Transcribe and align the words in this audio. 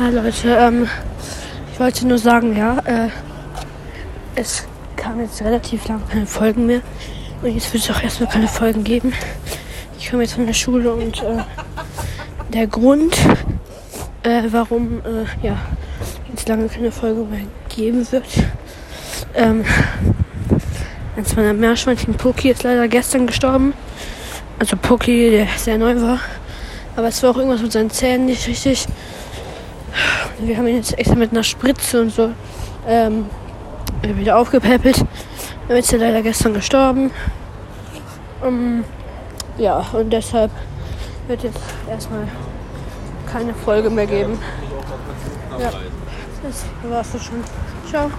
Hi 0.00 0.12
Leute, 0.12 0.56
ähm, 0.56 0.88
ich 1.72 1.80
wollte 1.80 2.06
nur 2.06 2.18
sagen, 2.18 2.56
ja, 2.56 2.78
äh, 2.84 3.08
es 4.36 4.64
kam 4.94 5.20
jetzt 5.20 5.42
relativ 5.42 5.88
lange 5.88 6.02
keine 6.08 6.24
Folgen 6.24 6.66
mehr. 6.66 6.82
Und 7.42 7.52
jetzt 7.52 7.72
wird 7.72 7.82
es 7.82 7.90
auch 7.90 8.00
erstmal 8.00 8.30
keine 8.30 8.46
Folgen 8.46 8.84
geben. 8.84 9.12
Ich 9.98 10.08
komme 10.08 10.22
jetzt 10.22 10.34
von 10.34 10.46
der 10.46 10.52
Schule 10.52 10.92
und 10.92 11.20
äh, 11.24 11.38
der 12.54 12.68
Grund, 12.68 13.18
äh, 14.22 14.42
warum 14.52 15.00
äh, 15.00 15.44
ja, 15.44 15.56
jetzt 16.30 16.48
lange 16.48 16.68
keine 16.68 16.92
Folge 16.92 17.22
mehr 17.22 17.40
geben 17.68 18.06
wird. 18.12 18.26
Ähm, 19.34 19.64
eins 21.16 21.34
meiner 21.34 21.54
Meerschweinchen, 21.54 22.14
Poki, 22.14 22.50
ist 22.50 22.62
leider 22.62 22.86
gestern 22.86 23.26
gestorben. 23.26 23.74
Also 24.60 24.76
Poki, 24.76 25.30
der 25.32 25.48
sehr 25.56 25.76
neu 25.76 26.00
war. 26.00 26.20
Aber 26.94 27.08
es 27.08 27.20
war 27.24 27.30
auch 27.30 27.36
irgendwas 27.36 27.62
mit 27.62 27.72
seinen 27.72 27.90
Zähnen 27.90 28.26
nicht 28.26 28.46
richtig. 28.46 28.86
Wir 30.38 30.56
haben 30.56 30.66
ihn 30.66 30.76
jetzt 30.76 30.98
extra 30.98 31.16
mit 31.16 31.32
einer 31.32 31.42
Spritze 31.42 32.00
und 32.00 32.10
so 32.10 32.30
ähm, 32.86 33.26
wieder 34.02 34.36
aufgepäppelt. 34.38 35.04
Dann 35.68 35.76
ist 35.76 35.92
er 35.92 35.98
leider 35.98 36.22
gestern 36.22 36.54
gestorben. 36.54 37.10
Um, 38.40 38.84
ja, 39.58 39.84
und 39.92 40.10
deshalb 40.10 40.50
wird 41.26 41.42
jetzt 41.42 41.60
erstmal 41.90 42.28
keine 43.30 43.52
Folge 43.52 43.90
mehr 43.90 44.06
geben. 44.06 44.38
Ja, 45.58 45.70
das 46.42 46.64
war's 46.88 47.24
schon. 47.24 47.42
Ciao. 47.90 48.10